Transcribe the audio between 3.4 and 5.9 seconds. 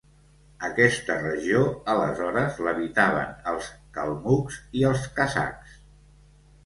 els calmucs i els kazakhs.